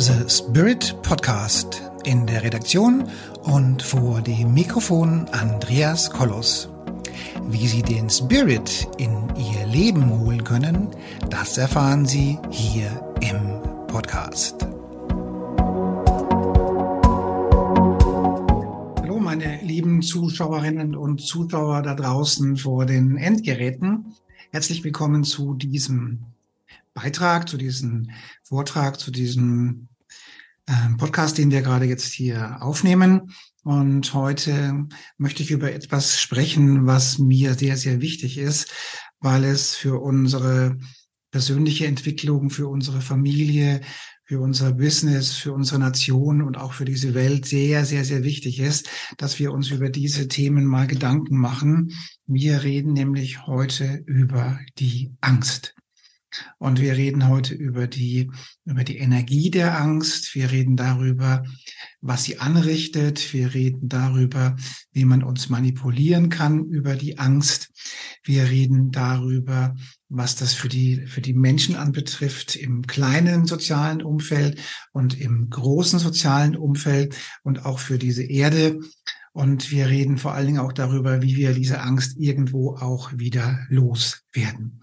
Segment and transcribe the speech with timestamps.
[0.00, 1.82] The Spirit Podcast.
[2.04, 3.06] In der Redaktion
[3.42, 6.70] und vor dem Mikrofon Andreas Kollos.
[7.50, 10.88] Wie Sie den Spirit in Ihr Leben holen können,
[11.28, 12.88] das erfahren Sie hier
[13.20, 14.66] im Podcast.
[19.02, 24.14] Hallo meine lieben Zuschauerinnen und Zuschauer da draußen vor den Endgeräten.
[24.50, 26.20] Herzlich willkommen zu diesem
[26.94, 28.08] Beitrag, zu diesem
[28.42, 29.89] Vortrag, zu diesem
[30.98, 33.32] Podcast, den wir gerade jetzt hier aufnehmen.
[33.62, 34.86] Und heute
[35.18, 38.72] möchte ich über etwas sprechen, was mir sehr, sehr wichtig ist,
[39.20, 40.78] weil es für unsere
[41.30, 43.80] persönliche Entwicklung, für unsere Familie,
[44.24, 48.60] für unser Business, für unsere Nation und auch für diese Welt sehr, sehr, sehr wichtig
[48.60, 48.88] ist,
[49.18, 51.92] dass wir uns über diese Themen mal Gedanken machen.
[52.26, 55.74] Wir reden nämlich heute über die Angst.
[56.58, 58.30] Und wir reden heute über die,
[58.64, 60.34] über die Energie der Angst.
[60.34, 61.44] Wir reden darüber,
[62.00, 63.32] was sie anrichtet.
[63.32, 64.56] Wir reden darüber,
[64.92, 67.70] wie man uns manipulieren kann über die Angst.
[68.22, 69.74] Wir reden darüber,
[70.08, 74.60] was das für die, für die Menschen anbetrifft im kleinen sozialen Umfeld
[74.92, 78.78] und im großen sozialen Umfeld und auch für diese Erde.
[79.32, 83.60] Und wir reden vor allen Dingen auch darüber, wie wir diese Angst irgendwo auch wieder
[83.68, 84.80] loswerden.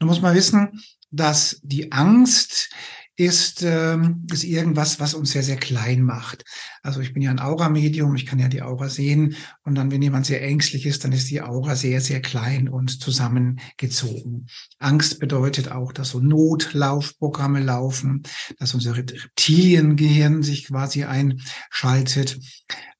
[0.00, 2.70] Du musst mal wissen, dass die Angst
[3.16, 6.42] ist, ähm, ist irgendwas, was uns sehr, sehr klein macht.
[6.82, 10.00] Also ich bin ja ein Aura-Medium, ich kann ja die Aura sehen und dann, wenn
[10.00, 14.46] jemand sehr ängstlich ist, dann ist die Aura sehr, sehr klein und zusammengezogen.
[14.78, 18.22] Angst bedeutet auch, dass so Notlaufprogramme laufen,
[18.58, 22.38] dass unser Reptiliengehirn sich quasi einschaltet.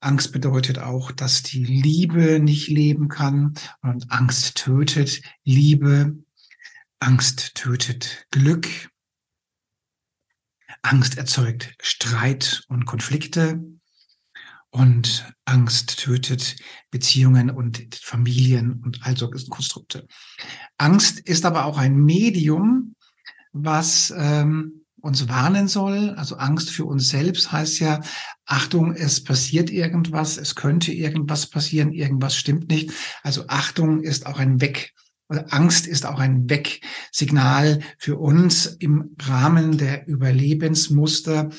[0.00, 6.18] Angst bedeutet auch, dass die Liebe nicht leben kann und Angst tötet Liebe
[7.00, 8.68] Angst tötet Glück.
[10.82, 13.64] Angst erzeugt Streit und Konflikte.
[14.72, 16.56] Und Angst tötet
[16.90, 20.06] Beziehungen und Familien und all solche Konstrukte.
[20.78, 22.94] Angst ist aber auch ein Medium,
[23.52, 26.10] was ähm, uns warnen soll.
[26.10, 28.00] Also Angst für uns selbst heißt ja,
[28.44, 32.92] Achtung, es passiert irgendwas, es könnte irgendwas passieren, irgendwas stimmt nicht.
[33.22, 34.92] Also Achtung ist auch ein Weg
[35.30, 41.50] Angst ist auch ein Wegsignal für uns im Rahmen der Überlebensmuster,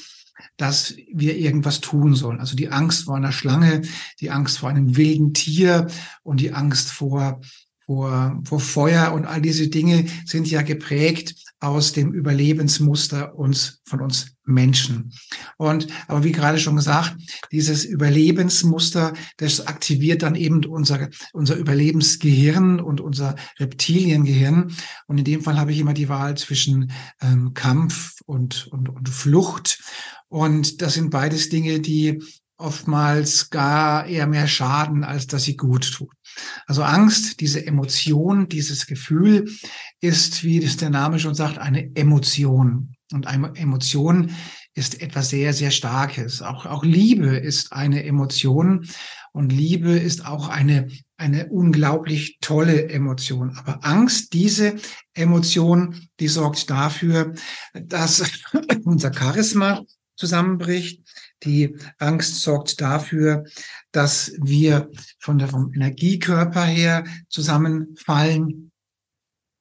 [0.58, 2.40] dass wir irgendwas tun sollen.
[2.40, 3.82] Also die Angst vor einer Schlange,
[4.20, 5.88] die Angst vor einem wilden Tier
[6.24, 7.42] und die Angst vor
[7.84, 14.02] vor, vor Feuer und all diese Dinge sind ja geprägt aus dem Überlebensmuster uns, von
[14.02, 15.14] uns Menschen.
[15.58, 17.16] Und, aber wie gerade schon gesagt,
[17.52, 24.76] dieses Überlebensmuster, das aktiviert dann eben unser, unser Überlebensgehirn und unser Reptiliengehirn.
[25.06, 26.92] Und in dem Fall habe ich immer die Wahl zwischen
[27.22, 29.84] ähm, Kampf und, und, und Flucht.
[30.30, 32.24] Und das sind beides Dinge, die
[32.62, 36.14] oftmals gar eher mehr schaden, als dass sie gut tut.
[36.66, 39.50] Also Angst, diese Emotion, dieses Gefühl
[40.00, 42.96] ist, wie das der Name schon sagt, eine Emotion.
[43.12, 44.32] Und eine Emotion
[44.74, 46.42] ist etwas sehr, sehr Starkes.
[46.42, 48.88] Auch, auch Liebe ist eine Emotion.
[49.34, 53.58] Und Liebe ist auch eine, eine unglaublich tolle Emotion.
[53.58, 54.76] Aber Angst, diese
[55.14, 57.34] Emotion, die sorgt dafür,
[57.74, 58.24] dass
[58.84, 59.82] unser Charisma
[60.16, 61.02] zusammenbricht,
[61.44, 63.46] die Angst sorgt dafür,
[63.92, 68.72] dass wir von der, vom Energiekörper her zusammenfallen.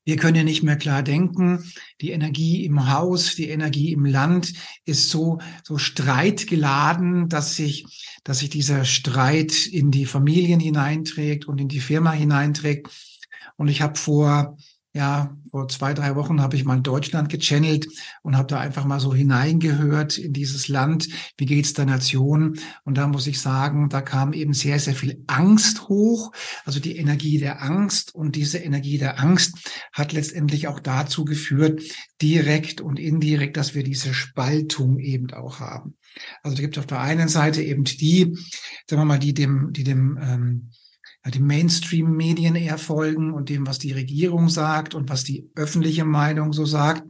[0.05, 1.73] Wir können ja nicht mehr klar denken.
[2.01, 4.53] Die Energie im Haus, die Energie im Land
[4.85, 7.85] ist so, so streitgeladen, dass sich,
[8.25, 12.89] dass sich dieser Streit in die Familien hineinträgt und in die Firma hineinträgt.
[13.57, 14.57] Und ich habe vor
[14.93, 17.87] ja, vor zwei, drei Wochen habe ich mal Deutschland gechannelt
[18.23, 21.09] und habe da einfach mal so hineingehört in dieses Land.
[21.37, 22.59] Wie geht's der Nation?
[22.85, 26.33] Und da muss ich sagen, da kam eben sehr, sehr viel Angst hoch.
[26.65, 28.15] Also die Energie der Angst.
[28.15, 29.59] Und diese Energie der Angst
[29.93, 31.83] hat letztendlich auch dazu geführt,
[32.21, 35.97] direkt und indirekt, dass wir diese Spaltung eben auch haben.
[36.43, 38.37] Also da gibt es auf der einen Seite eben die,
[38.89, 40.71] sagen wir mal, die dem, die dem, ähm,
[41.27, 46.53] dem Mainstream-Medien eher folgen und dem, was die Regierung sagt und was die öffentliche Meinung
[46.53, 47.03] so sagt.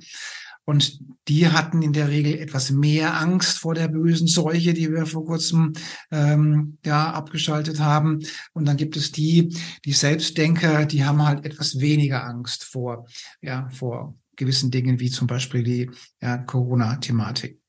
[0.64, 5.06] Und die hatten in der Regel etwas mehr Angst vor der bösen Seuche, die wir
[5.06, 5.72] vor kurzem
[6.10, 8.20] ähm, ja abgeschaltet haben.
[8.52, 13.06] Und dann gibt es die, die Selbstdenker, die haben halt etwas weniger Angst vor
[13.40, 15.90] ja vor gewissen Dingen wie zum Beispiel die
[16.20, 17.59] ja, Corona-Thematik.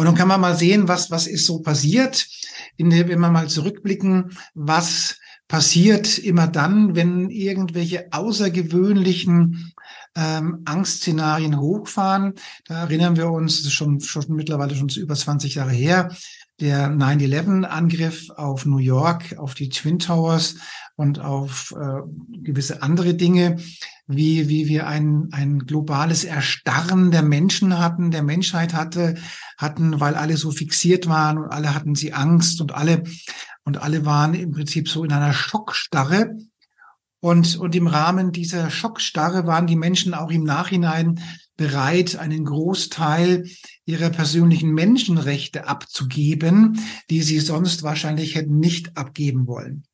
[0.00, 2.26] Und dann kann man mal sehen, was, was ist so passiert,
[2.78, 9.74] in der, wenn wir mal zurückblicken, was passiert immer dann, wenn irgendwelche außergewöhnlichen
[10.16, 12.32] ähm, Angstszenarien hochfahren.
[12.64, 16.16] Da erinnern wir uns, das ist schon, schon mittlerweile schon über 20 Jahre her,
[16.60, 20.54] der 9-11-Angriff auf New York, auf die Twin Towers
[21.00, 22.02] und auf äh,
[22.42, 23.56] gewisse andere Dinge,
[24.06, 29.14] wie, wie wir ein, ein globales Erstarren der Menschen hatten, der Menschheit hatte,
[29.56, 33.04] hatten, weil alle so fixiert waren und alle hatten sie Angst und alle,
[33.64, 36.36] und alle waren im Prinzip so in einer Schockstarre.
[37.20, 41.18] Und, und im Rahmen dieser Schockstarre waren die Menschen auch im Nachhinein
[41.56, 43.48] bereit, einen Großteil
[43.86, 49.84] ihrer persönlichen Menschenrechte abzugeben, die sie sonst wahrscheinlich hätten nicht abgeben wollen.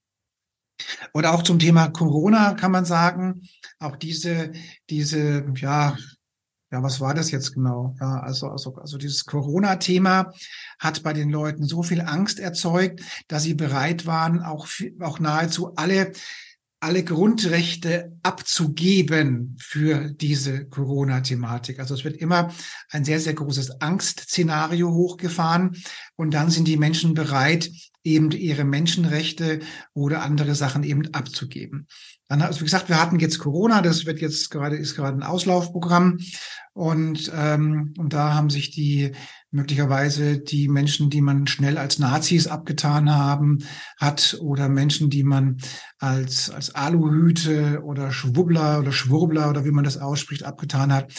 [1.13, 3.43] Und auch zum Thema Corona kann man sagen,
[3.79, 4.53] auch diese,
[4.91, 5.97] diese, ja,
[6.73, 7.95] ja, was war das jetzt genau?
[8.01, 10.33] Ja, also, also, also dieses Corona-Thema
[10.81, 14.67] hat bei den Leuten so viel Angst erzeugt, dass sie bereit waren, auch,
[15.01, 16.13] auch nahezu alle
[16.81, 21.81] alle Grundrechte abzugeben für diese Corona-Thematik.
[21.81, 22.53] Also es wird immer
[22.91, 25.77] ein sehr, sehr großes Angstszenario hochgefahren
[26.17, 27.71] und dann sind die Menschen bereit,
[28.05, 29.61] eben ihre Menschenrechte
[29.95, 31.89] oder andere Sachen eben abzugeben.
[32.29, 35.23] Dann, also wie gesagt, wir hatten jetzt Corona, das wird jetzt gerade, ist gerade ein
[35.23, 36.19] Auslaufprogramm
[36.73, 39.13] und, ähm, und da haben sich die
[39.51, 43.65] möglicherweise die Menschen, die man schnell als Nazis abgetan haben,
[43.99, 45.59] hat oder Menschen, die man
[45.99, 51.13] als, als Aluhüte oder Schwubbler oder Schwurbler oder wie man das ausspricht, abgetan hat.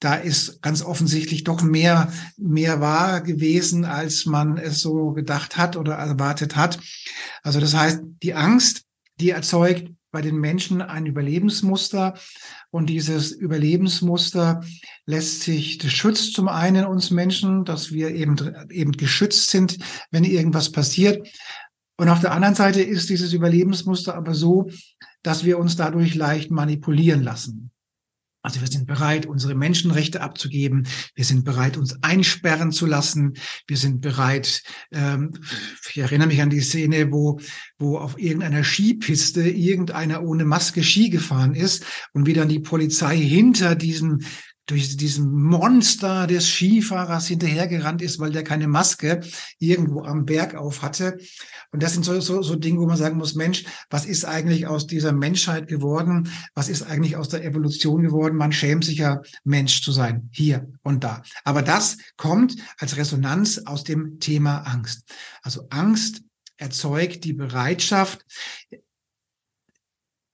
[0.00, 5.76] Da ist ganz offensichtlich doch mehr, mehr wahr gewesen, als man es so gedacht hat
[5.76, 6.80] oder erwartet hat.
[7.42, 8.82] Also das heißt, die Angst,
[9.20, 12.14] die erzeugt bei den Menschen ein Überlebensmuster.
[12.70, 14.62] Und dieses Überlebensmuster
[15.06, 18.36] lässt sich, das schützt zum einen uns Menschen, dass wir eben,
[18.70, 19.78] eben geschützt sind,
[20.10, 21.28] wenn irgendwas passiert.
[21.96, 24.70] Und auf der anderen Seite ist dieses Überlebensmuster aber so,
[25.22, 27.70] dass wir uns dadurch leicht manipulieren lassen.
[28.42, 30.86] Also wir sind bereit, unsere Menschenrechte abzugeben.
[31.14, 33.34] Wir sind bereit, uns einsperren zu lassen.
[33.66, 35.32] Wir sind bereit, ähm,
[35.90, 37.38] ich erinnere mich an die Szene, wo,
[37.78, 43.18] wo auf irgendeiner Skipiste irgendeiner ohne Maske Ski gefahren ist und wie dann die Polizei
[43.18, 44.20] hinter diesem
[44.70, 49.20] durch diesen Monster des Skifahrers hinterhergerannt ist, weil der keine Maske
[49.58, 51.18] irgendwo am Berg auf hatte.
[51.72, 54.66] Und das sind so, so, so Dinge, wo man sagen muss, Mensch, was ist eigentlich
[54.66, 56.30] aus dieser Menschheit geworden?
[56.54, 58.36] Was ist eigentlich aus der Evolution geworden?
[58.36, 61.22] Man schämt sich ja, Mensch zu sein, hier und da.
[61.44, 65.02] Aber das kommt als Resonanz aus dem Thema Angst.
[65.42, 66.22] Also Angst
[66.56, 68.24] erzeugt die Bereitschaft,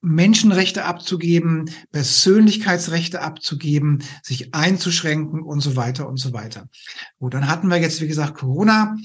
[0.00, 6.68] Menschenrechte abzugeben, Persönlichkeitsrechte abzugeben, sich einzuschränken und so weiter und so weiter.
[7.18, 8.96] Gut, dann hatten wir jetzt, wie gesagt, Corona.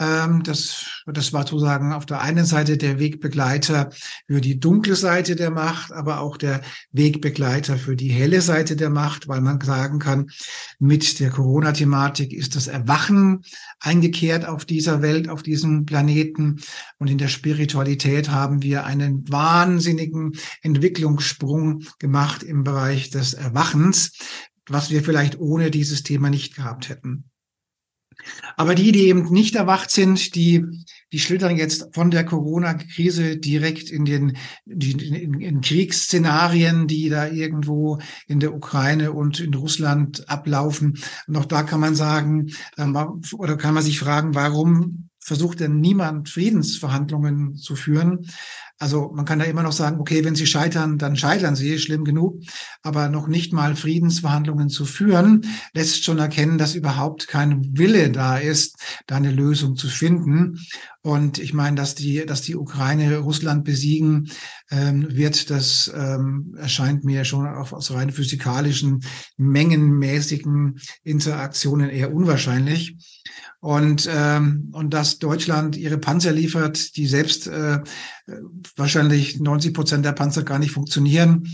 [0.00, 3.90] Ähm, das, das war sozusagen auf der einen Seite der Wegbegleiter
[4.26, 8.88] für die dunkle Seite der Macht, aber auch der Wegbegleiter für die helle Seite der
[8.88, 10.30] Macht, weil man sagen kann,
[10.78, 13.42] mit der Corona-Thematik ist das Erwachen
[13.78, 16.60] eingekehrt auf dieser Welt, auf diesem Planeten.
[16.98, 20.32] Und in der Spiritualität haben wir einen wahnsinnigen
[20.62, 24.12] Entwicklungssprung gemacht im Bereich des Erwachens,
[24.66, 27.29] was wir vielleicht ohne dieses Thema nicht gehabt hätten.
[28.56, 30.64] Aber die, die eben nicht erwacht sind, die,
[31.12, 34.36] die schlittern jetzt von der Corona-Krise direkt in den
[34.66, 40.98] in, in Kriegsszenarien, die da irgendwo in der Ukraine und in Russland ablaufen.
[41.26, 42.96] Und auch da kann man sagen, ähm,
[43.32, 48.26] oder kann man sich fragen, warum versucht denn niemand Friedensverhandlungen zu führen?
[48.80, 52.02] Also man kann da immer noch sagen, okay, wenn sie scheitern, dann scheitern sie, schlimm
[52.02, 52.40] genug.
[52.82, 55.42] Aber noch nicht mal Friedensverhandlungen zu führen,
[55.74, 60.58] lässt schon erkennen, dass überhaupt kein Wille da ist, da eine Lösung zu finden.
[61.02, 64.30] Und ich meine, dass die, dass die Ukraine Russland besiegen
[64.70, 69.04] ähm, wird, das ähm, erscheint mir schon auf, aus rein physikalischen,
[69.36, 72.96] mengenmäßigen Interaktionen eher unwahrscheinlich.
[73.60, 77.80] Und, ähm, und dass Deutschland ihre Panzer liefert, die selbst äh,
[78.74, 81.46] wahrscheinlich 90 Prozent der Panzer gar nicht funktionieren.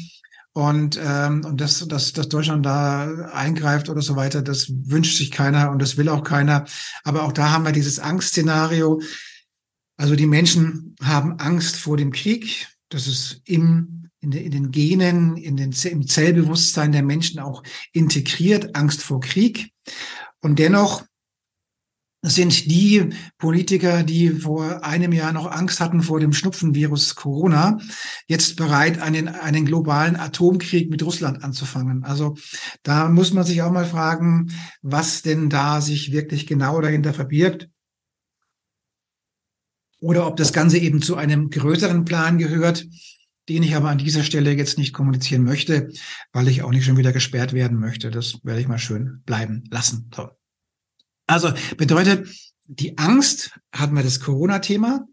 [0.53, 5.31] Und, ähm, und dass, dass, dass Deutschland da eingreift oder so weiter, das wünscht sich
[5.31, 6.65] keiner und das will auch keiner.
[7.05, 9.03] Aber auch da haben wir dieses Angstszenario.
[9.99, 12.69] Also die Menschen haben Angst vor dem Krieg.
[12.89, 17.63] Das ist im, in, de, in den Genen, in den, im Zellbewusstsein der Menschen auch
[17.93, 19.73] integriert, Angst vor Krieg.
[20.41, 21.05] Und dennoch
[22.29, 27.79] sind die Politiker, die vor einem Jahr noch Angst hatten vor dem Schnupfenvirus Corona,
[28.27, 32.05] jetzt bereit, einen, einen globalen Atomkrieg mit Russland anzufangen.
[32.05, 32.37] Also
[32.83, 34.53] da muss man sich auch mal fragen,
[34.83, 37.69] was denn da sich wirklich genau dahinter verbirgt.
[40.01, 42.87] Oder ob das Ganze eben zu einem größeren Plan gehört.
[43.49, 45.93] den ich aber an dieser Stelle jetzt nicht kommunizieren möchte,
[46.33, 48.11] weil ich auch nicht schon wieder gesperrt werden möchte.
[48.11, 50.11] Das werde ich mal schön bleiben lassen.
[50.13, 50.31] So.
[51.27, 52.29] Also bedeutet,
[52.67, 55.07] die Angst hatten wir das Corona-Thema,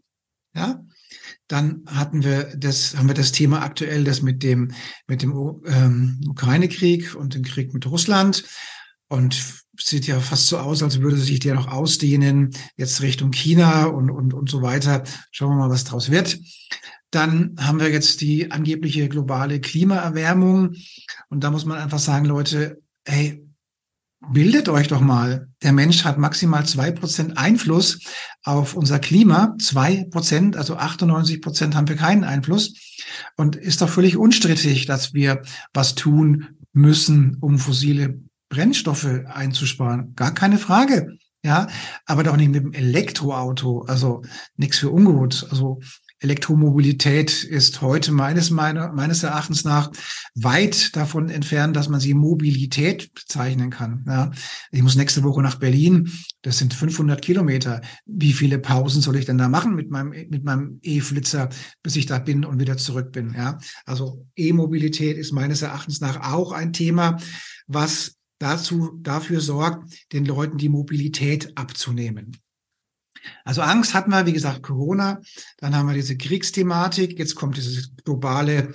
[0.54, 0.84] ja.
[1.46, 4.72] Dann hatten wir das, haben wir das Thema aktuell, das mit dem,
[5.06, 5.32] mit dem
[5.66, 8.44] ähm, Ukraine-Krieg und dem Krieg mit Russland.
[9.08, 13.86] Und sieht ja fast so aus, als würde sich der noch ausdehnen, jetzt Richtung China
[13.86, 15.04] und, und, und so weiter.
[15.30, 16.38] Schauen wir mal, was draus wird.
[17.10, 20.74] Dann haben wir jetzt die angebliche globale Klimaerwärmung.
[21.28, 23.43] Und da muss man einfach sagen, Leute, hey,
[24.32, 25.48] bildet euch doch mal.
[25.62, 28.00] Der Mensch hat maximal zwei Prozent Einfluss
[28.42, 29.54] auf unser Klima.
[29.60, 32.74] Zwei Prozent, also 98 Prozent haben wir keinen Einfluss.
[33.36, 40.14] Und ist doch völlig unstrittig, dass wir was tun müssen, um fossile Brennstoffe einzusparen.
[40.14, 41.16] Gar keine Frage.
[41.44, 41.66] Ja,
[42.06, 43.82] aber doch nicht mit dem Elektroauto.
[43.82, 44.22] Also
[44.56, 45.46] nichts für ungut.
[45.50, 45.80] Also
[46.24, 49.90] Elektromobilität ist heute meines, meiner, meines Erachtens nach
[50.34, 54.04] weit davon entfernt, dass man sie Mobilität bezeichnen kann.
[54.08, 54.30] Ja,
[54.72, 56.10] ich muss nächste Woche nach Berlin.
[56.40, 57.82] Das sind 500 Kilometer.
[58.06, 61.50] Wie viele Pausen soll ich denn da machen mit meinem, mit meinem E-Flitzer,
[61.82, 63.34] bis ich da bin und wieder zurück bin?
[63.36, 67.18] Ja, also E-Mobilität ist meines Erachtens nach auch ein Thema,
[67.66, 72.32] was dazu, dafür sorgt, den Leuten die Mobilität abzunehmen.
[73.44, 75.20] Also Angst hatten wir, wie gesagt, Corona.
[75.58, 77.18] Dann haben wir diese Kriegsthematik.
[77.18, 78.72] Jetzt kommt dieses globale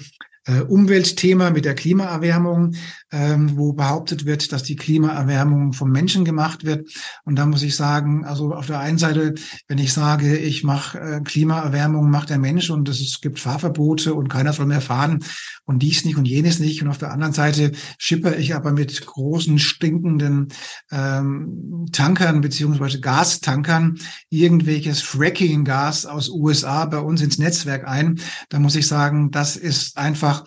[0.49, 2.73] äh, Umweltthema mit der Klimaerwärmung,
[3.11, 6.89] ähm, wo behauptet wird, dass die Klimaerwärmung vom Menschen gemacht wird.
[7.23, 9.35] Und da muss ich sagen, also auf der einen Seite,
[9.67, 14.27] wenn ich sage, ich mache äh, Klimaerwärmung, macht der Mensch und es gibt Fahrverbote und
[14.27, 15.23] keiner soll mehr fahren
[15.65, 16.81] und dies nicht und jenes nicht.
[16.81, 20.47] Und auf der anderen Seite schipper ich aber mit großen stinkenden
[20.91, 28.19] ähm, Tankern beziehungsweise Gastankern irgendwelches Fracking-Gas aus USA bei uns ins Netzwerk ein.
[28.49, 30.38] Da muss ich sagen, das ist einfach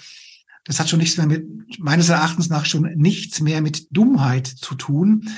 [0.64, 1.46] das hat schon nichts mehr mit,
[1.78, 5.28] meines Erachtens nach schon nichts mehr mit Dummheit zu tun.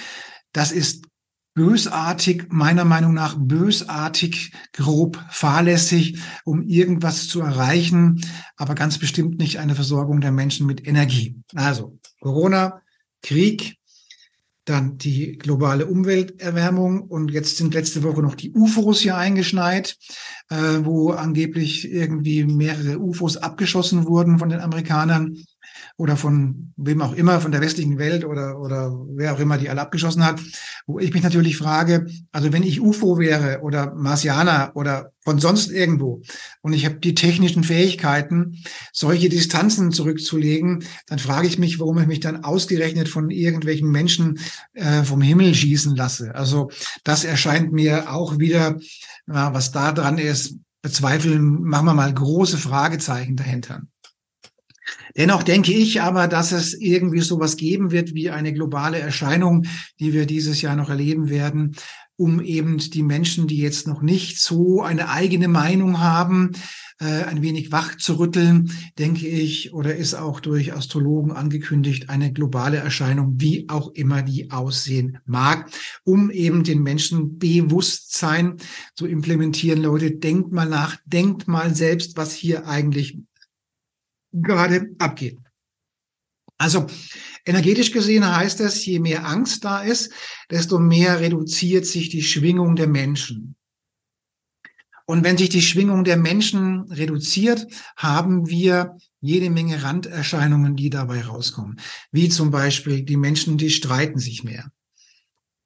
[0.53, 1.07] Das ist
[1.55, 8.21] bösartig, meiner Meinung nach bösartig, grob, fahrlässig, um irgendwas zu erreichen,
[8.57, 11.37] aber ganz bestimmt nicht eine Versorgung der Menschen mit Energie.
[11.55, 12.83] Also Corona,
[13.23, 13.79] Krieg,
[14.65, 19.97] dann die globale Umwelterwärmung und jetzt sind letzte Woche noch die UFOs hier eingeschneit,
[20.49, 25.37] äh, wo angeblich irgendwie mehrere UFOs abgeschossen wurden von den Amerikanern
[25.97, 29.69] oder von wem auch immer, von der westlichen Welt oder, oder wer auch immer die
[29.69, 30.41] alle abgeschossen hat,
[30.87, 35.71] wo ich mich natürlich frage, also wenn ich UFO wäre oder Marsianer oder von sonst
[35.71, 36.23] irgendwo
[36.63, 42.07] und ich habe die technischen Fähigkeiten, solche Distanzen zurückzulegen, dann frage ich mich, warum ich
[42.07, 44.39] mich dann ausgerechnet von irgendwelchen Menschen
[44.75, 46.35] äh, vom Himmel schießen lasse.
[46.35, 46.71] Also
[47.05, 48.79] das erscheint mir auch wieder,
[49.27, 53.83] ja, was da dran ist, bezweifeln, machen wir mal große Fragezeichen dahinter.
[55.17, 59.65] Dennoch denke ich aber, dass es irgendwie sowas geben wird wie eine globale Erscheinung,
[60.01, 61.77] die wir dieses Jahr noch erleben werden,
[62.17, 66.53] um eben die Menschen, die jetzt noch nicht so eine eigene Meinung haben,
[67.01, 72.33] äh, ein wenig wach zu rütteln, denke ich, oder ist auch durch Astrologen angekündigt, eine
[72.33, 75.71] globale Erscheinung, wie auch immer die aussehen mag,
[76.05, 78.59] um eben den Menschen Bewusstsein
[78.95, 79.83] zu implementieren.
[79.83, 83.19] Leute, denkt mal nach, denkt mal selbst, was hier eigentlich
[84.35, 85.39] gerade abgeht.
[86.59, 86.87] Also
[87.45, 90.13] energetisch gesehen heißt das, je mehr Angst da ist,
[90.51, 93.57] desto mehr reduziert sich die Schwingung der Menschen.
[95.07, 101.23] Und wenn sich die Schwingung der Menschen reduziert, haben wir jede Menge Randerscheinungen, die dabei
[101.23, 101.79] rauskommen.
[102.11, 104.71] Wie zum Beispiel die Menschen, die streiten sich mehr.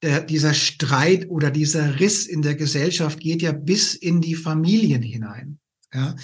[0.03, 5.03] Der, dieser Streit oder dieser Riss in der Gesellschaft geht ja bis in die Familien
[5.03, 5.59] hinein.
[5.93, 6.15] Ja,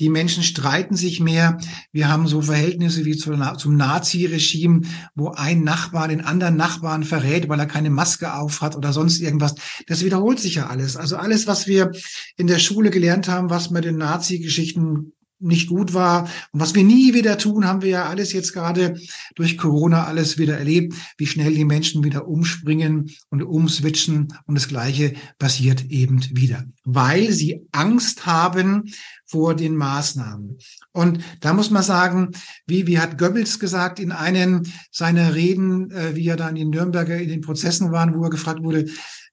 [0.00, 1.58] die Menschen streiten sich mehr.
[1.92, 4.80] Wir haben so Verhältnisse wie zum Nazi-Regime,
[5.14, 9.20] wo ein Nachbar den anderen Nachbarn verrät, weil er keine Maske auf hat oder sonst
[9.20, 9.54] irgendwas.
[9.86, 10.96] Das wiederholt sich ja alles.
[10.96, 11.92] Also alles, was wir
[12.36, 16.84] in der Schule gelernt haben, was mit den Nazi-Geschichten nicht gut war und was wir
[16.84, 19.00] nie wieder tun, haben wir ja alles jetzt gerade
[19.34, 24.68] durch Corona alles wieder erlebt, wie schnell die Menschen wieder umspringen und umswitchen und das
[24.68, 28.92] Gleiche passiert eben wieder, weil sie Angst haben
[29.30, 30.58] vor den Maßnahmen.
[30.92, 32.30] Und da muss man sagen,
[32.66, 37.16] wie, wie hat Goebbels gesagt in einen seiner Reden, äh, wie er dann in Nürnberger
[37.16, 38.86] in den Prozessen waren, wo er gefragt wurde,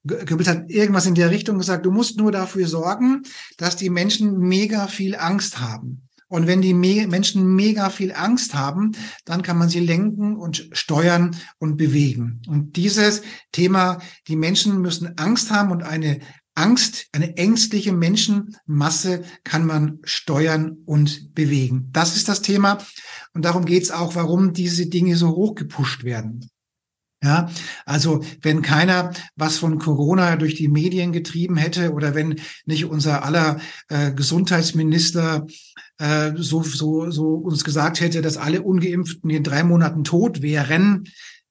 [0.06, 3.24] Goebbels hat irgendwas in der Richtung gesagt, du musst nur dafür sorgen,
[3.58, 6.08] dass die Menschen mega viel Angst haben.
[6.30, 8.92] Und wenn die Me Menschen mega viel Angst haben,
[9.24, 12.42] dann kann man sie lenken und steuern und bewegen.
[12.48, 13.22] Und dieses
[13.54, 16.20] Thema, die Menschen müssen Angst haben und eine
[16.58, 21.90] Angst, eine ängstliche Menschenmasse kann man steuern und bewegen.
[21.92, 22.80] Das ist das Thema.
[23.34, 26.50] Und darum geht es auch, warum diese Dinge so hochgepusht werden.
[27.24, 27.50] Ja,
[27.86, 33.26] also wenn keiner was von Corona durch die Medien getrieben hätte oder wenn nicht unser
[33.26, 33.60] aller
[33.90, 35.48] äh, Gesundheitsminister
[35.98, 41.06] äh, so, so, so uns gesagt hätte, dass alle Ungeimpften in drei Monaten tot wären,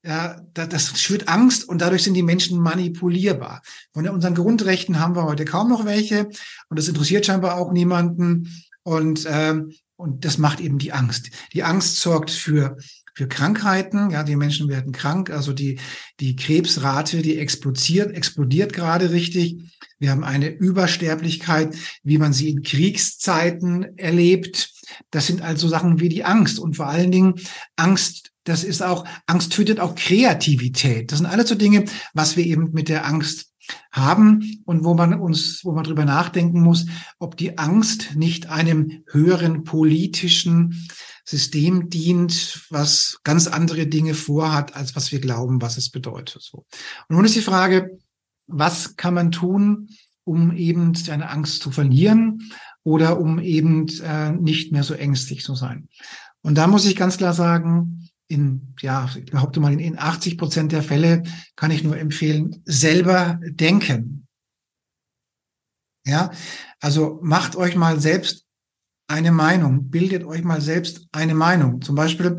[0.07, 3.61] ja, das schürt Angst und dadurch sind die Menschen manipulierbar.
[3.93, 6.29] Von unseren Grundrechten haben wir heute kaum noch welche
[6.69, 8.49] und das interessiert scheinbar auch niemanden
[8.83, 9.55] und äh,
[9.99, 11.31] und das macht eben die Angst.
[11.53, 12.77] Die Angst sorgt für
[13.17, 14.11] für Krankheiten.
[14.11, 15.31] Ja, die Menschen werden krank.
[15.31, 15.79] Also die,
[16.19, 19.57] die Krebsrate, die explodiert, explodiert gerade richtig.
[19.97, 24.71] Wir haben eine Übersterblichkeit, wie man sie in Kriegszeiten erlebt.
[25.09, 27.41] Das sind also Sachen wie die Angst und vor allen Dingen
[27.75, 28.33] Angst.
[28.47, 31.11] Das ist auch, Angst tötet auch Kreativität.
[31.11, 33.51] Das sind alles so Dinge, was wir eben mit der Angst
[33.91, 36.85] haben und wo man uns, wo man drüber nachdenken muss,
[37.19, 40.87] ob die Angst nicht einem höheren politischen
[41.25, 46.41] System dient, was ganz andere Dinge vorhat, als was wir glauben, was es bedeutet.
[46.41, 46.65] So.
[47.09, 47.99] Und nun ist die Frage,
[48.47, 49.89] was kann man tun,
[50.23, 52.49] um eben seine Angst zu verlieren
[52.83, 55.89] oder um eben äh, nicht mehr so ängstlich zu sein?
[56.41, 60.71] Und da muss ich ganz klar sagen, in, ja, ich behaupte mal, in 80 Prozent
[60.71, 61.23] der Fälle
[61.55, 64.27] kann ich nur empfehlen, selber denken.
[66.05, 66.31] Ja,
[66.79, 68.45] also macht euch mal selbst
[69.07, 69.89] eine Meinung.
[69.89, 71.81] Bildet euch mal selbst eine Meinung.
[71.81, 72.37] Zum Beispiel,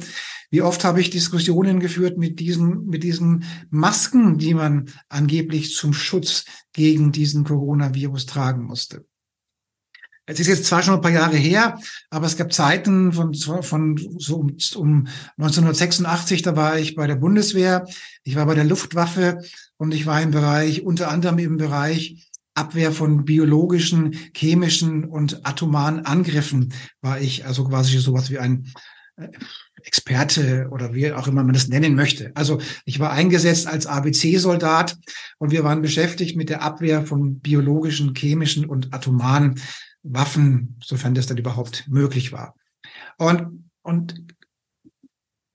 [0.50, 5.92] wie oft habe ich Diskussionen geführt mit diesen, mit diesen Masken, die man angeblich zum
[5.92, 9.06] Schutz gegen diesen Coronavirus tragen musste.
[10.28, 11.80] Es ist jetzt zwar schon ein paar Jahre her,
[12.10, 15.06] aber es gab Zeiten von, von so um, um
[15.38, 17.86] 1986, da war ich bei der Bundeswehr,
[18.24, 19.40] ich war bei der Luftwaffe
[19.78, 26.04] und ich war im Bereich, unter anderem im Bereich Abwehr von biologischen, chemischen und atomaren
[26.04, 28.66] Angriffen war ich also quasi sowas wie ein
[29.16, 29.28] äh,
[29.84, 32.32] Experte oder wie auch immer man das nennen möchte.
[32.34, 34.98] Also ich war eingesetzt als ABC-Soldat
[35.38, 39.54] und wir waren beschäftigt mit der Abwehr von biologischen, chemischen und atomaren
[40.02, 42.54] Waffen, sofern das dann überhaupt möglich war.
[43.18, 44.24] Und, und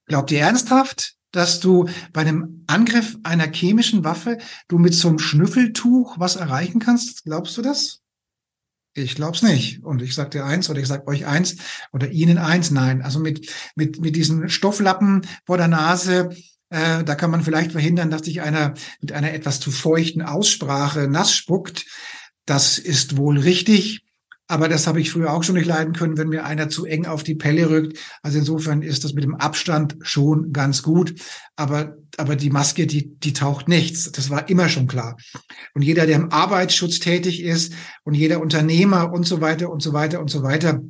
[0.06, 5.20] glaubt ihr ernsthaft, dass du bei einem Angriff einer chemischen Waffe du mit so einem
[5.20, 7.24] Schnüffeltuch was erreichen kannst?
[7.24, 8.02] Glaubst du das?
[8.96, 9.84] Ich glaub's nicht.
[9.84, 11.56] Und ich sag dir eins oder ich sag euch eins
[11.92, 12.70] oder Ihnen eins.
[12.70, 13.02] Nein.
[13.02, 16.30] Also mit, mit, mit diesen Stofflappen vor der Nase,
[16.70, 21.08] äh, da kann man vielleicht verhindern, dass sich einer mit einer etwas zu feuchten Aussprache
[21.08, 21.86] nass spuckt.
[22.46, 24.03] Das ist wohl richtig.
[24.48, 27.06] Aber das habe ich früher auch schon nicht leiden können, wenn mir einer zu eng
[27.06, 27.98] auf die Pelle rückt.
[28.22, 31.16] Also insofern ist das mit dem Abstand schon ganz gut.
[31.56, 34.12] Aber, aber die Maske, die, die taucht nichts.
[34.12, 35.16] Das war immer schon klar.
[35.74, 39.94] Und jeder, der im Arbeitsschutz tätig ist und jeder Unternehmer und so weiter und so
[39.94, 40.82] weiter und so weiter,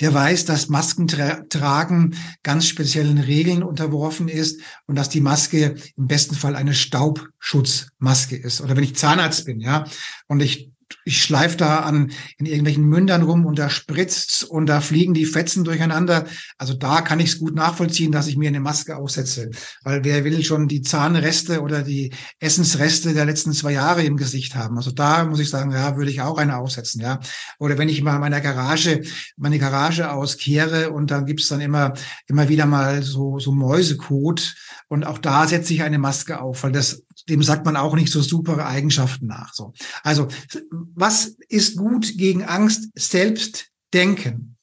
[0.00, 6.34] der weiß, dass Maskentragen ganz speziellen Regeln unterworfen ist und dass die Maske im besten
[6.34, 8.60] Fall eine Staubschutzmaske ist.
[8.60, 9.84] Oder wenn ich Zahnarzt bin, ja,
[10.28, 10.70] und ich
[11.04, 15.26] ich schleife da an in irgendwelchen Mündern rum und da spritzt's und da fliegen die
[15.26, 16.26] Fetzen durcheinander.
[16.58, 19.50] Also da kann ich es gut nachvollziehen, dass ich mir eine Maske aufsetze.
[19.82, 24.54] Weil wer will schon die Zahnreste oder die Essensreste der letzten zwei Jahre im Gesicht
[24.54, 24.76] haben?
[24.76, 27.20] Also da muss ich sagen, ja, würde ich auch eine aufsetzen, ja.
[27.58, 29.02] Oder wenn ich mal meiner Garage,
[29.36, 31.94] meine Garage auskehre und dann gibt's dann immer,
[32.26, 34.54] immer wieder mal so, so Mäusekot
[34.88, 38.12] und auch da setze ich eine Maske auf, weil das dem sagt man auch nicht
[38.12, 39.54] so super Eigenschaften nach.
[39.54, 39.72] So.
[40.02, 40.28] Also,
[40.70, 42.90] was ist gut gegen Angst?
[42.94, 44.56] Selbst denken.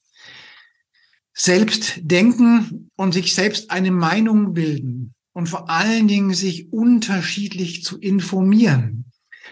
[1.34, 7.98] Selbst denken und sich selbst eine Meinung bilden und vor allen Dingen sich unterschiedlich zu
[7.98, 9.06] informieren.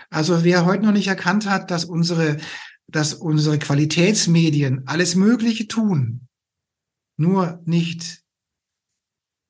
[0.10, 2.38] Also wer heute noch nicht erkannt hat, dass unsere,
[2.88, 6.28] dass unsere Qualitätsmedien alles Mögliche tun,
[7.18, 8.22] nur nicht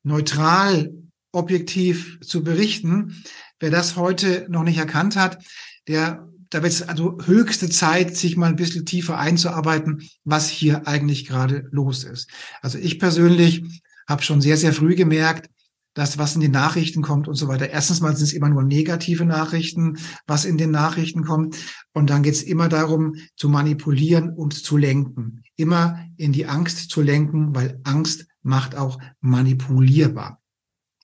[0.03, 0.93] neutral,
[1.31, 3.23] objektiv zu berichten,
[3.59, 5.43] Wer das heute noch nicht erkannt hat,
[5.87, 10.87] der, da wird es also höchste Zeit, sich mal ein bisschen tiefer einzuarbeiten, was hier
[10.87, 12.29] eigentlich gerade los ist.
[12.61, 13.63] Also ich persönlich
[14.07, 15.49] habe schon sehr, sehr früh gemerkt,
[15.97, 17.71] dass was in den Nachrichten kommt und so weiter.
[17.71, 21.57] Erstens mal sind es immer nur negative Nachrichten, was in den Nachrichten kommt.
[21.91, 25.41] Und dann geht es immer darum, zu manipulieren und zu lenken.
[25.55, 30.39] Immer in die Angst zu lenken, weil Angst macht auch manipulierbar.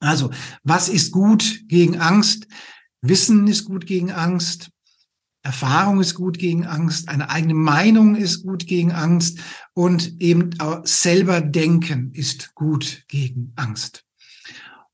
[0.04, 0.32] Also,
[0.64, 2.48] was ist gut gegen Angst?
[3.02, 4.70] Wissen ist gut gegen Angst.
[5.44, 7.10] Erfahrung ist gut gegen Angst.
[7.10, 9.40] Eine eigene Meinung ist gut gegen Angst.
[9.74, 14.06] Und eben auch selber denken ist gut gegen Angst.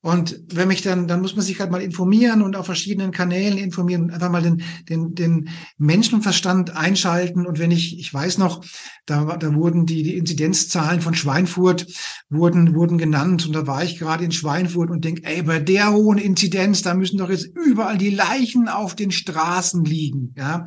[0.01, 3.57] Und wenn mich dann, dann muss man sich halt mal informieren und auf verschiedenen Kanälen
[3.57, 7.45] informieren einfach mal den, den, den Menschenverstand einschalten.
[7.45, 8.63] Und wenn ich, ich weiß noch,
[9.05, 11.85] da, da wurden die, die Inzidenzzahlen von Schweinfurt
[12.29, 13.45] wurden, wurden genannt.
[13.45, 16.93] Und da war ich gerade in Schweinfurt und denke, ey, bei der hohen Inzidenz, da
[16.93, 20.33] müssen doch jetzt überall die Leichen auf den Straßen liegen.
[20.38, 20.63] Ja,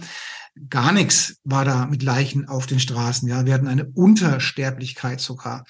[0.69, 3.27] gar nichts war da mit Leichen auf den Straßen.
[3.31, 5.65] Ja, wir hatten eine Untersterblichkeit sogar.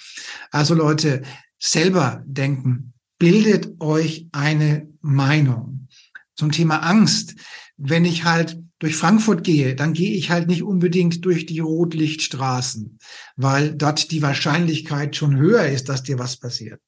[0.50, 1.22] Also Leute,
[1.60, 2.91] selber denken,
[3.22, 5.86] bildet euch eine Meinung.
[6.34, 7.36] Zum Thema Angst.
[7.76, 12.98] Wenn ich halt durch Frankfurt gehe, dann gehe ich halt nicht unbedingt durch die Rotlichtstraßen,
[13.36, 16.80] weil dort die Wahrscheinlichkeit schon höher ist, dass dir was passiert.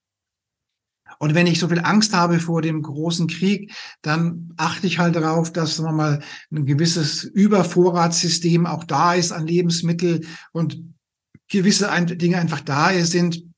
[1.21, 5.15] Und wenn ich so viel Angst habe vor dem großen Krieg, dann achte ich halt
[5.15, 10.83] darauf, dass sagen wir mal ein gewisses Übervorratssystem auch da ist an Lebensmittel und
[11.49, 13.54] gewisse Dinge einfach da sind,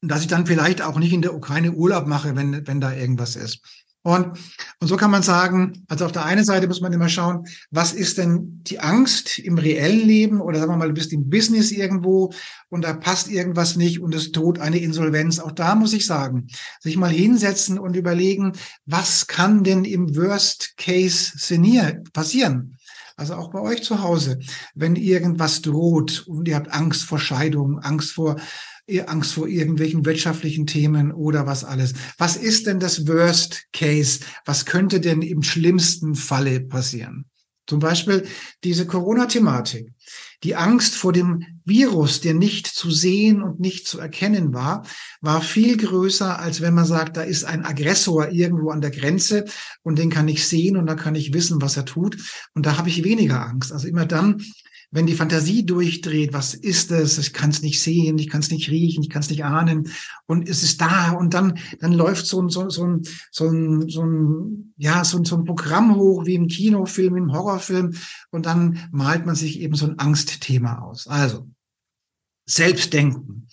[0.00, 3.36] dass ich dann vielleicht auch nicht in der Ukraine Urlaub mache, wenn, wenn da irgendwas
[3.36, 3.60] ist.
[4.02, 4.38] Und,
[4.80, 7.92] und so kann man sagen, also auf der einen Seite muss man immer schauen, was
[7.92, 11.72] ist denn die Angst im reellen Leben oder sagen wir mal, du bist im Business
[11.72, 12.32] irgendwo
[12.70, 15.40] und da passt irgendwas nicht und es droht eine Insolvenz.
[15.40, 16.46] Auch da muss ich sagen,
[16.80, 18.52] sich mal hinsetzen und überlegen,
[18.86, 22.78] was kann denn im Worst Case Szenario passieren?
[23.16, 24.38] Also auch bei euch zu Hause,
[24.76, 28.36] wenn irgendwas droht und ihr habt Angst vor Scheidung, Angst vor
[29.06, 31.94] Angst vor irgendwelchen wirtschaftlichen Themen oder was alles.
[32.16, 34.20] Was ist denn das Worst Case?
[34.44, 37.26] Was könnte denn im schlimmsten Falle passieren?
[37.66, 38.26] Zum Beispiel
[38.64, 39.92] diese Corona-Thematik.
[40.42, 44.86] Die Angst vor dem Virus, der nicht zu sehen und nicht zu erkennen war,
[45.20, 49.44] war viel größer, als wenn man sagt, da ist ein Aggressor irgendwo an der Grenze
[49.82, 52.16] und den kann ich sehen und da kann ich wissen, was er tut.
[52.54, 53.70] Und da habe ich weniger Angst.
[53.70, 54.42] Also immer dann,
[54.90, 57.18] wenn die Fantasie durchdreht, was ist es?
[57.18, 59.90] Ich kann es nicht sehen, ich kann es nicht riechen, ich kann es nicht ahnen
[60.26, 63.88] und es ist da und dann dann läuft so ein so, so ein so ein
[63.88, 67.94] so ein ja so ein, so ein Programm hoch wie im Kinofilm, im Horrorfilm
[68.30, 71.06] und dann malt man sich eben so ein Angstthema aus.
[71.06, 71.48] Also
[72.48, 73.46] Selbstdenken.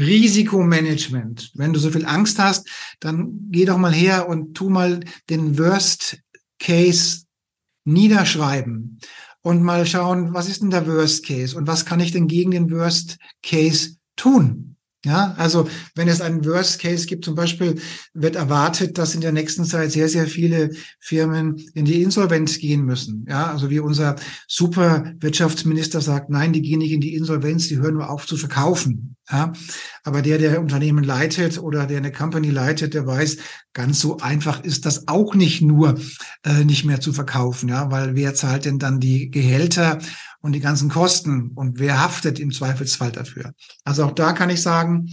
[0.00, 1.50] Risikomanagement.
[1.54, 2.68] Wenn du so viel Angst hast,
[3.00, 6.20] dann geh doch mal her und tu mal den Worst
[6.58, 7.24] Case
[7.84, 9.00] niederschreiben
[9.42, 12.50] und mal schauen, was ist denn der Worst Case und was kann ich denn gegen
[12.50, 14.76] den Worst Case tun?
[15.04, 17.80] Ja, also wenn es einen Worst Case gibt, zum Beispiel
[18.14, 22.84] wird erwartet, dass in der nächsten Zeit sehr, sehr viele Firmen in die Insolvenz gehen
[22.84, 23.24] müssen.
[23.28, 24.16] Ja, also wie unser
[24.48, 28.36] super Wirtschaftsminister sagt, nein, die gehen nicht in die Insolvenz, die hören nur auf zu
[28.36, 29.14] verkaufen.
[29.30, 29.52] Ja,
[30.02, 33.36] aber der, der Unternehmen leitet oder der eine Company leitet, der weiß,
[33.74, 35.96] ganz so einfach ist das auch nicht nur
[36.44, 37.68] äh, nicht mehr zu verkaufen.
[37.68, 39.98] Ja, weil wer zahlt denn dann die Gehälter
[40.48, 43.52] und die ganzen Kosten und wer haftet im Zweifelsfall dafür?
[43.84, 45.10] Also auch da kann ich sagen,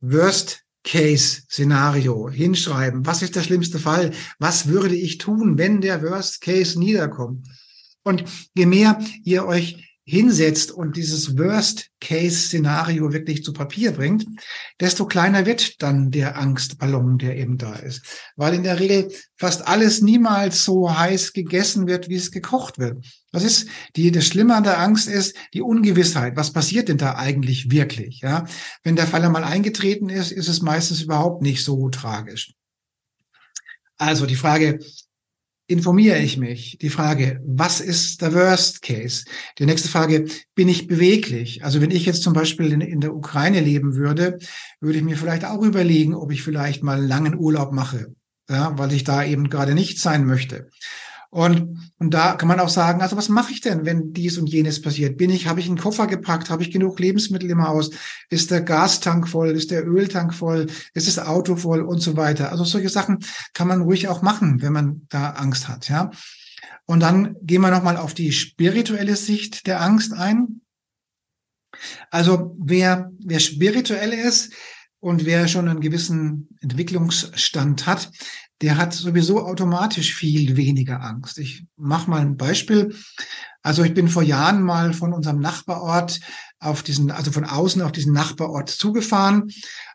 [0.00, 3.04] Worst Case Szenario hinschreiben.
[3.04, 4.12] Was ist der schlimmste Fall?
[4.38, 7.46] Was würde ich tun, wenn der Worst Case niederkommt?
[8.04, 14.24] Und je mehr ihr euch hinsetzt und dieses Worst-Case-Szenario wirklich zu Papier bringt,
[14.80, 18.00] desto kleiner wird dann der Angstballon, der eben da ist.
[18.34, 23.04] Weil in der Regel fast alles niemals so heiß gegessen wird, wie es gekocht wird.
[23.30, 26.36] Das ist die, das Schlimme an der Angst ist die Ungewissheit.
[26.36, 28.20] Was passiert denn da eigentlich wirklich?
[28.20, 28.46] Ja,
[28.82, 32.54] wenn der Fall einmal eingetreten ist, ist es meistens überhaupt nicht so tragisch.
[33.98, 34.78] Also die Frage,
[35.68, 36.78] informiere ich mich?
[36.80, 39.24] Die Frage, was ist der Worst Case?
[39.58, 41.62] Die nächste Frage, bin ich beweglich?
[41.62, 44.38] Also wenn ich jetzt zum Beispiel in, in, der Ukraine leben würde,
[44.80, 48.14] würde ich mir vielleicht auch überlegen, ob ich vielleicht mal einen langen Urlaub mache,
[48.48, 50.70] ja, weil ich da eben gerade nicht sein möchte.
[51.30, 54.48] Und, und da kann man auch sagen, also was mache ich denn, wenn dies und
[54.48, 55.18] jenes passiert?
[55.18, 56.48] Bin ich, habe ich einen Koffer gepackt?
[56.48, 57.90] Habe ich genug Lebensmittel im Haus?
[58.30, 59.50] Ist der Gastank voll?
[59.50, 60.66] Ist der Öltank voll?
[60.94, 62.50] Ist das Auto voll und so weiter?
[62.50, 63.18] Also solche Sachen
[63.52, 66.10] kann man ruhig auch machen, wenn man da Angst hat, ja.
[66.86, 70.62] Und dann gehen wir nochmal auf die spirituelle Sicht der Angst ein.
[72.10, 74.54] Also wer, wer spirituell ist,
[75.00, 78.10] und wer schon einen gewissen Entwicklungsstand hat,
[78.60, 81.38] der hat sowieso automatisch viel weniger Angst.
[81.38, 82.94] Ich mache mal ein Beispiel.
[83.62, 86.20] Also ich bin vor Jahren mal von unserem Nachbarort
[86.58, 89.50] auf diesen, also von außen auf diesen Nachbarort zugefahren.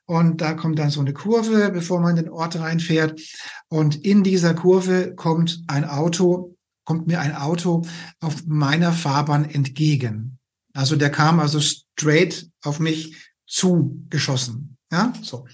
[0.05, 3.21] Und da kommt dann so eine Kurve, bevor man in den Ort reinfährt.
[3.67, 7.83] Und in dieser Kurve kommt ein Auto, kommt mir ein Auto
[8.21, 10.39] auf meiner Fahrbahn entgegen.
[10.73, 14.77] Also der kam also straight auf mich zugeschossen.
[14.91, 15.45] Ja, so.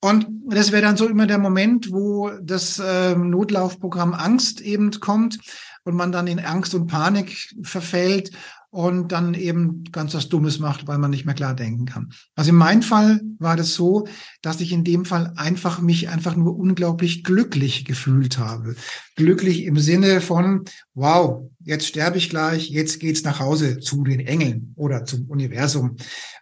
[0.00, 5.38] Und das wäre dann so immer der Moment, wo das äh, Notlaufprogramm Angst eben kommt
[5.84, 8.30] und man dann in Angst und Panik verfällt
[8.70, 12.12] und dann eben ganz was Dummes macht, weil man nicht mehr klar denken kann.
[12.34, 14.06] Also in meinem Fall war das so,
[14.42, 18.76] dass ich in dem Fall einfach mich einfach nur unglaublich glücklich gefühlt habe.
[19.16, 24.20] Glücklich im Sinne von, wow, jetzt sterbe ich gleich, jetzt geht's nach Hause zu den
[24.20, 25.96] Engeln oder zum Universum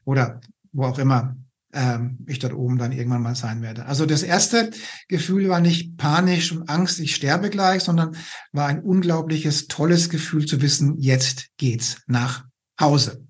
[0.04, 0.40] oder
[0.72, 1.36] wo auch immer
[1.76, 3.86] ähm, ich dort oben dann irgendwann mal sein werde.
[3.86, 4.70] Also das erste
[5.08, 8.16] Gefühl war nicht panisch und Angst, ich sterbe gleich, sondern
[8.52, 12.44] war ein unglaubliches, tolles Gefühl zu wissen, jetzt geht's nach
[12.80, 13.22] Hause.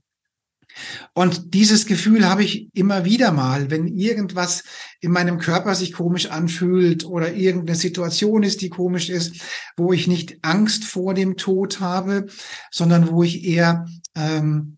[1.14, 4.62] Und dieses Gefühl habe ich immer wieder mal, wenn irgendwas
[5.00, 9.40] in meinem Körper sich komisch anfühlt oder irgendeine Situation ist, die komisch ist,
[9.76, 12.26] wo ich nicht Angst vor dem Tod habe,
[12.70, 14.75] sondern wo ich eher ähm,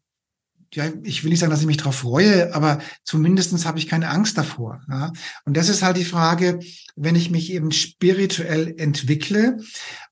[0.75, 4.11] ja, ich will nicht sagen, dass ich mich darauf freue, aber zumindestens habe ich keine
[4.11, 4.83] Angst davor.
[4.89, 5.13] Ja?
[5.45, 6.61] Und das ist halt die Frage,
[6.97, 9.59] wenn ich mich eben spirituell entwickle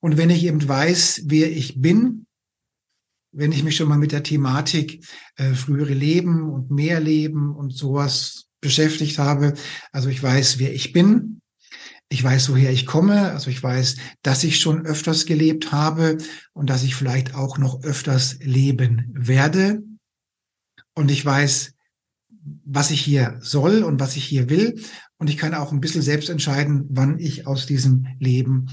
[0.01, 2.27] und wenn ich eben weiß, wer ich bin,
[3.33, 5.05] wenn ich mich schon mal mit der Thematik
[5.37, 9.53] äh, frühere Leben und mehr Leben und sowas beschäftigt habe,
[9.93, 11.43] also ich weiß, wer ich bin,
[12.09, 16.17] ich weiß, woher ich komme, also ich weiß, dass ich schon öfters gelebt habe
[16.55, 19.83] und dass ich vielleicht auch noch öfters leben werde
[20.97, 21.75] und ich weiß,
[22.65, 24.81] was ich hier soll und was ich hier will.
[25.19, 28.67] Und ich kann auch ein bisschen selbst entscheiden, wann ich aus diesem Leben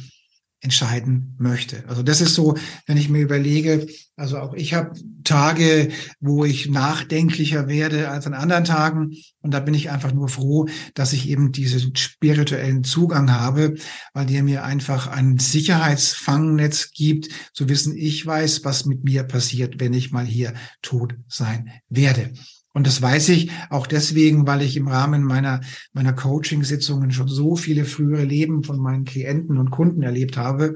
[0.63, 1.83] entscheiden möchte.
[1.87, 2.55] Also das ist so,
[2.87, 5.89] wenn ich mir überlege, also auch ich habe Tage,
[6.21, 9.11] wo ich nachdenklicher werde als an anderen Tagen.
[9.41, 13.75] Und da bin ich einfach nur froh, dass ich eben diesen spirituellen Zugang habe,
[14.13, 19.79] weil der mir einfach ein Sicherheitsfangnetz gibt, zu wissen, ich weiß, was mit mir passiert,
[19.81, 22.31] wenn ich mal hier tot sein werde.
[22.73, 25.61] Und das weiß ich auch deswegen, weil ich im Rahmen meiner,
[25.93, 30.73] meiner Coaching-Sitzungen schon so viele frühere Leben von meinen Klienten und Kunden erlebt habe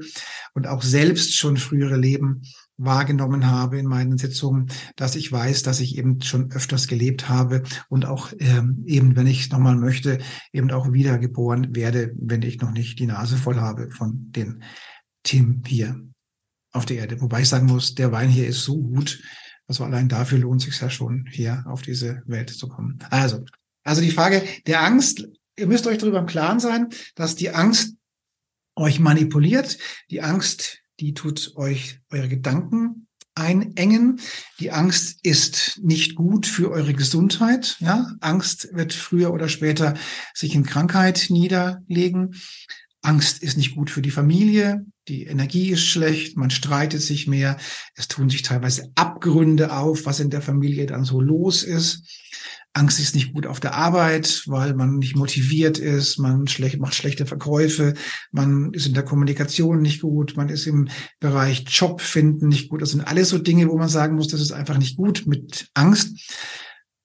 [0.54, 2.42] und auch selbst schon frühere Leben
[2.76, 7.64] wahrgenommen habe in meinen Sitzungen, dass ich weiß, dass ich eben schon öfters gelebt habe
[7.88, 10.18] und auch ähm, eben, wenn ich es nochmal möchte,
[10.52, 14.62] eben auch wiedergeboren werde, wenn ich noch nicht die Nase voll habe von den
[15.24, 16.00] Themen hier
[16.72, 17.20] auf der Erde.
[17.20, 19.20] Wobei ich sagen muss, der Wein hier ist so gut,
[19.68, 22.98] also allein dafür lohnt sich ja schon, hier auf diese Welt zu kommen.
[23.10, 23.44] Also,
[23.84, 27.94] also die Frage der Angst, ihr müsst euch darüber im Klaren sein, dass die Angst
[28.74, 29.78] euch manipuliert.
[30.10, 34.20] Die Angst, die tut euch eure Gedanken einengen.
[34.58, 37.76] Die Angst ist nicht gut für eure Gesundheit.
[37.80, 39.94] Ja, Angst wird früher oder später
[40.34, 42.34] sich in Krankheit niederlegen.
[43.02, 47.56] Angst ist nicht gut für die Familie, die Energie ist schlecht, man streitet sich mehr,
[47.94, 52.04] es tun sich teilweise Abgründe auf, was in der Familie dann so los ist.
[52.74, 56.94] Angst ist nicht gut auf der Arbeit, weil man nicht motiviert ist, man schlecht, macht
[56.94, 57.94] schlechte Verkäufe,
[58.30, 62.82] man ist in der Kommunikation nicht gut, man ist im Bereich Job finden nicht gut.
[62.82, 65.68] Das sind alles so Dinge, wo man sagen muss, das ist einfach nicht gut mit
[65.74, 66.16] Angst.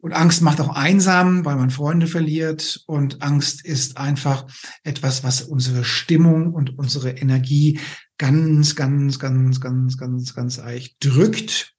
[0.03, 2.83] Und Angst macht auch einsam, weil man Freunde verliert.
[2.87, 4.45] Und Angst ist einfach
[4.83, 7.79] etwas, was unsere Stimmung und unsere Energie
[8.17, 11.71] ganz, ganz, ganz, ganz, ganz, ganz eich drückt.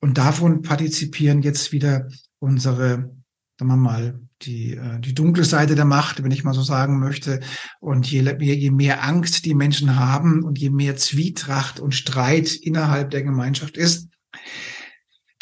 [0.00, 3.14] Und davon partizipieren jetzt wieder unsere,
[3.58, 7.00] sagen wir mal, die, äh, die dunkle Seite der Macht, wenn ich mal so sagen
[7.00, 7.40] möchte.
[7.80, 13.10] Und je, je mehr Angst die Menschen haben und je mehr Zwietracht und Streit innerhalb
[13.10, 14.08] der Gemeinschaft ist,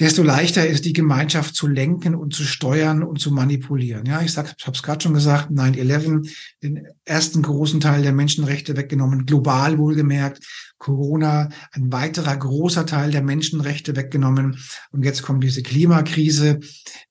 [0.00, 4.06] desto leichter ist die Gemeinschaft zu lenken und zu steuern und zu manipulieren.
[4.06, 6.28] Ja, ich habe es gerade schon gesagt, 9/11,
[6.62, 10.44] den ersten großen Teil der Menschenrechte weggenommen, global wohlgemerkt.
[10.78, 14.58] Corona, ein weiterer großer Teil der Menschenrechte weggenommen.
[14.90, 16.60] Und jetzt kommt diese Klimakrise,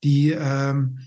[0.04, 0.98] die ähm,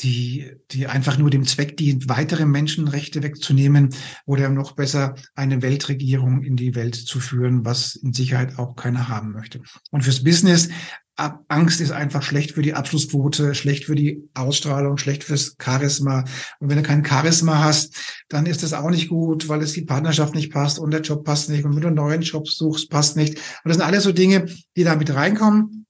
[0.00, 3.94] die, die einfach nur dem Zweck dient, weitere Menschenrechte wegzunehmen
[4.26, 9.08] oder noch besser eine Weltregierung in die Welt zu führen, was in Sicherheit auch keiner
[9.08, 9.62] haben möchte.
[9.90, 10.68] Und fürs Business
[11.16, 16.24] Angst ist einfach schlecht für die Abschlussquote, schlecht für die Ausstrahlung, schlecht fürs Charisma.
[16.60, 17.96] Und wenn du kein Charisma hast,
[18.28, 21.24] dann ist das auch nicht gut, weil es die Partnerschaft nicht passt und der Job
[21.24, 23.36] passt nicht und wenn du einen neuen Job suchst, passt nicht.
[23.36, 25.86] Und das sind alles so Dinge, die da mit reinkommen.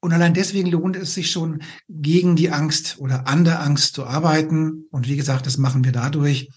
[0.00, 4.04] Und allein deswegen lohnt es sich schon, gegen die Angst oder an der Angst zu
[4.04, 4.84] arbeiten.
[4.90, 6.50] Und wie gesagt, das machen wir dadurch.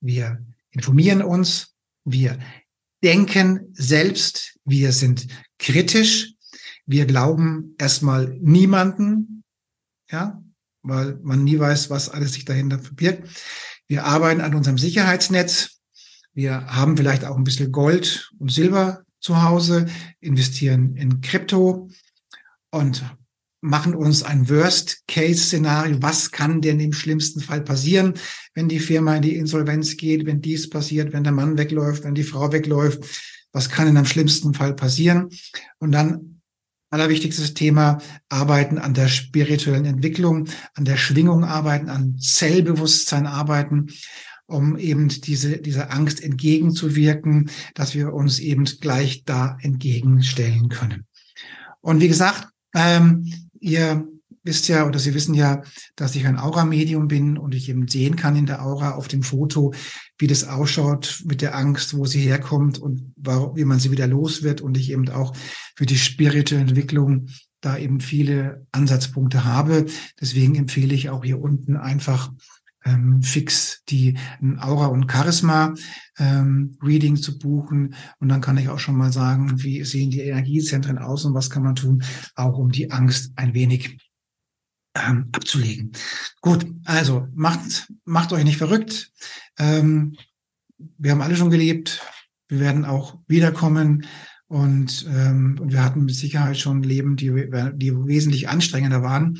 [0.00, 2.38] Wir informieren uns, wir
[3.02, 5.26] denken selbst, wir sind
[5.58, 6.35] kritisch,
[6.86, 9.44] wir glauben erstmal niemanden,
[10.10, 10.42] ja,
[10.82, 13.28] weil man nie weiß, was alles sich dahinter verbirgt.
[13.88, 15.80] Wir arbeiten an unserem Sicherheitsnetz.
[16.32, 19.86] Wir haben vielleicht auch ein bisschen Gold und Silber zu Hause,
[20.20, 21.90] investieren in Krypto
[22.70, 23.04] und
[23.60, 26.00] machen uns ein Worst-Case-Szenario.
[26.02, 28.14] Was kann denn im schlimmsten Fall passieren,
[28.54, 32.14] wenn die Firma in die Insolvenz geht, wenn dies passiert, wenn der Mann wegläuft, wenn
[32.14, 33.02] die Frau wegläuft?
[33.52, 35.30] Was kann denn am schlimmsten Fall passieren?
[35.78, 36.35] Und dann
[36.90, 43.88] allerwichtigstes Thema, arbeiten an der spirituellen Entwicklung, an der Schwingung arbeiten, an Zellbewusstsein arbeiten,
[44.46, 51.06] um eben diese, dieser Angst entgegenzuwirken, dass wir uns eben gleich da entgegenstellen können.
[51.80, 54.06] Und wie gesagt, ähm, ihr
[54.46, 55.62] wisst ja oder Sie wissen ja,
[55.96, 59.22] dass ich ein Aura-Medium bin und ich eben sehen kann in der Aura auf dem
[59.22, 59.74] Foto,
[60.18, 64.42] wie das ausschaut mit der Angst, wo sie herkommt und wie man sie wieder los
[64.42, 65.36] wird und ich eben auch
[65.74, 67.26] für die spirituelle Entwicklung
[67.60, 69.86] da eben viele Ansatzpunkte habe.
[70.20, 72.30] Deswegen empfehle ich auch hier unten einfach
[72.84, 74.16] ähm, fix die
[74.60, 75.74] Aura und Charisma
[76.18, 76.78] ähm,
[77.16, 81.24] zu buchen und dann kann ich auch schon mal sagen, wie sehen die Energiezentren aus
[81.24, 82.02] und was kann man tun,
[82.36, 83.98] auch um die Angst ein wenig
[85.06, 85.92] ähm, abzulegen.
[86.40, 89.12] Gut, also macht, macht euch nicht verrückt.
[89.58, 90.16] Ähm,
[90.98, 92.02] wir haben alle schon gelebt.
[92.48, 94.06] Wir werden auch wiederkommen.
[94.48, 97.30] Und, ähm, und wir hatten mit Sicherheit schon Leben, die,
[97.74, 99.38] die wesentlich anstrengender waren.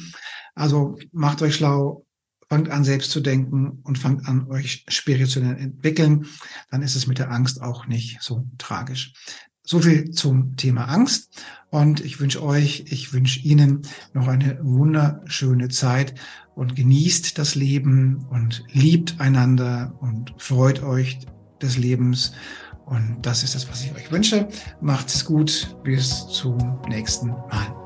[0.55, 2.07] Also macht euch schlau,
[2.49, 6.27] fangt an, selbst zu denken und fangt an, euch spirituell entwickeln.
[6.71, 9.13] Dann ist es mit der Angst auch nicht so tragisch.
[9.67, 11.43] So viel zum Thema Angst.
[11.71, 13.83] Und ich wünsche euch, ich wünsche Ihnen
[14.15, 16.15] noch eine wunderschöne Zeit
[16.55, 21.19] und genießt das Leben und liebt einander und freut euch
[21.61, 22.33] des Lebens.
[22.87, 24.49] Und das ist das, was ich euch wünsche.
[24.81, 25.77] Macht's gut.
[25.83, 27.86] Bis zum nächsten Mal.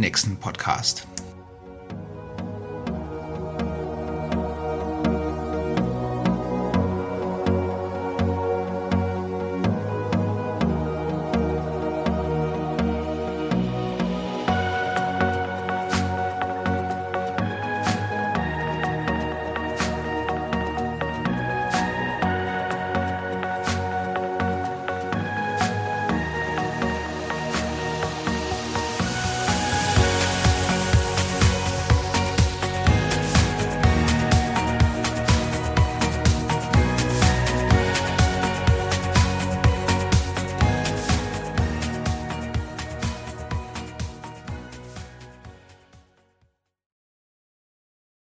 [0.01, 1.07] nächsten Podcast.